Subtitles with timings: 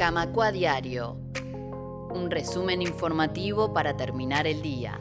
[0.00, 1.18] Camacua Diario.
[2.14, 4.98] Un resumen informativo para terminar el día.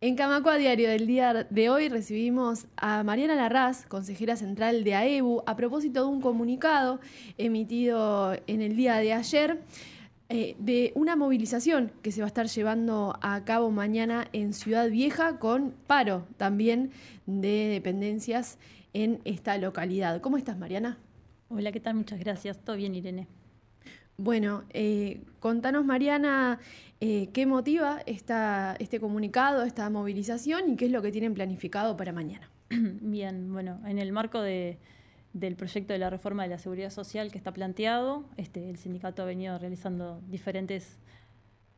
[0.00, 5.42] En Camacua Diario del día de hoy recibimos a Mariana Larraz, consejera central de AEBU,
[5.46, 7.00] a propósito de un comunicado
[7.38, 9.62] emitido en el día de ayer
[10.28, 14.88] eh, de una movilización que se va a estar llevando a cabo mañana en Ciudad
[14.90, 16.92] Vieja con paro también
[17.26, 18.60] de dependencias
[18.92, 20.20] en esta localidad.
[20.20, 20.98] ¿Cómo estás, Mariana?
[21.48, 21.96] Hola, ¿qué tal?
[21.96, 22.60] Muchas gracias.
[22.60, 23.39] Todo bien, Irene.
[24.22, 26.58] Bueno, eh, contanos, Mariana,
[27.00, 31.96] eh, qué motiva esta, este comunicado, esta movilización y qué es lo que tienen planificado
[31.96, 32.50] para mañana.
[32.68, 37.38] Bien, bueno, en el marco del proyecto de la reforma de la seguridad social que
[37.38, 40.98] está planteado, este, el sindicato ha venido realizando diferentes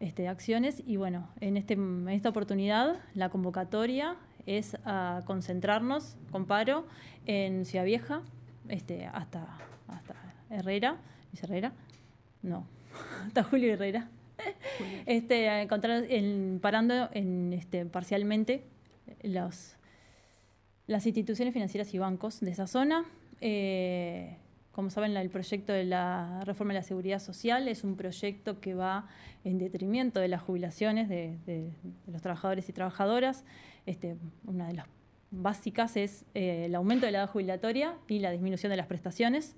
[0.00, 4.16] este, acciones y bueno, en, este, en esta oportunidad la convocatoria
[4.47, 6.88] es a concentrarnos con paro
[7.24, 8.22] en Ciudad Vieja
[8.69, 9.47] este, hasta,
[9.86, 10.16] hasta
[10.50, 10.97] Herrera,
[11.33, 11.72] ¿es Herrera?
[12.42, 12.66] No,
[13.27, 14.09] hasta Julio Herrera.
[15.06, 18.64] Este, encontrar en, parando en, este, parcialmente
[19.22, 19.77] los,
[20.86, 23.05] las instituciones financieras y bancos de esa zona.
[23.41, 24.36] Eh,
[24.72, 28.74] como saben, el proyecto de la reforma de la seguridad social es un proyecto que
[28.74, 29.06] va
[29.45, 31.72] en detrimento de las jubilaciones de, de,
[32.06, 33.45] los trabajadores y trabajadoras.
[33.84, 34.86] Este, una de las
[35.30, 39.56] básicas es eh, el aumento de la edad jubilatoria y la disminución de las prestaciones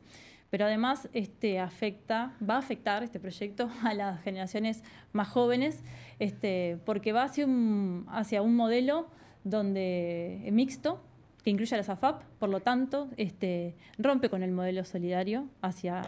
[0.54, 5.82] pero además este, afecta, va a afectar este proyecto a las generaciones más jóvenes,
[6.20, 9.08] este, porque va hacia un, modelo
[9.42, 11.02] donde mixto,
[11.42, 16.02] que incluye a las AFAP, por lo tanto, este, rompe con el modelo solidario hacia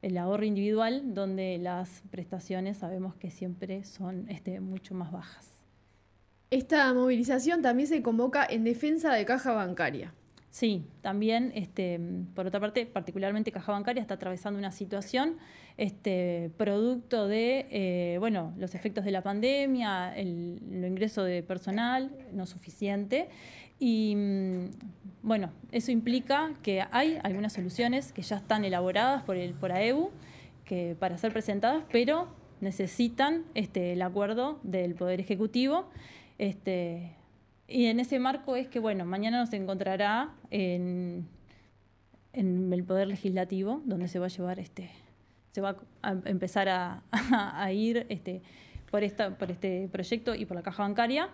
[0.00, 4.28] el ahorro individual, donde las prestaciones sabemos que siempre son
[4.62, 5.62] mucho más bajas.
[6.48, 10.14] Esta movilización también se convoca en defensa de caja bancaria.
[10.52, 11.98] Sí, también, este,
[12.34, 15.38] por otra parte, particularmente Caja Bancaria está atravesando una situación
[15.78, 22.44] este, producto de eh, bueno, los efectos de la pandemia, el, ingreso de personal no
[22.44, 23.30] suficiente.
[23.78, 24.64] Y mm,
[25.22, 30.10] bueno, eso implica que hay algunas soluciones que ya están elaboradas por, el, por AEU
[30.66, 32.28] que, para ser presentadas, pero
[32.60, 35.88] necesitan este, el acuerdo del Poder Ejecutivo.
[36.36, 37.21] Este,
[37.72, 41.26] y en ese marco es que, bueno, mañana nos encontrará en,
[42.32, 44.90] el Poder Legislativo, donde se va a llevar este,
[45.52, 46.68] se va a empezar
[47.10, 48.42] a, ir este,
[48.90, 51.30] por, esta, por este proyecto y por la caja bancaria.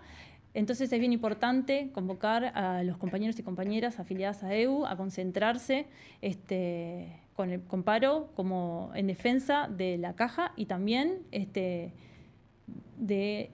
[0.53, 5.85] Entonces es bien importante convocar a los compañeros y compañeras afiliadas a EU a concentrarse
[6.21, 11.93] este, con el comparo como en defensa de la caja y también este,
[12.97, 13.51] de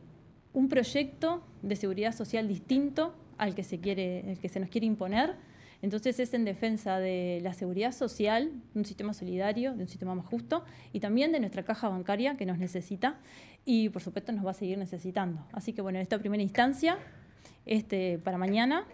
[0.56, 5.36] un proyecto de seguridad social distinto al que se, quiere, que se nos quiere imponer.
[5.82, 10.16] Entonces es en defensa de la seguridad social, de un sistema solidario, de un sistema
[10.16, 13.20] más justo y también de nuestra caja bancaria que nos necesita
[13.66, 15.46] y por supuesto nos va a seguir necesitando.
[15.52, 16.98] Así que bueno, en esta primera instancia,
[17.66, 18.86] este, para mañana,